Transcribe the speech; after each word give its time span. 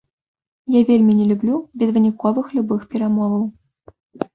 Я 0.75 0.81
вельмі 0.89 1.13
не 1.19 1.27
люблю 1.33 1.61
безвыніковых 1.83 2.45
любых 2.59 2.81
перамоваў. 2.97 3.51